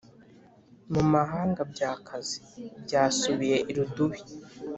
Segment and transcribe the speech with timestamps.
[0.93, 2.37] Mu mahanga byakaze
[2.83, 4.19] byasubiye irudubi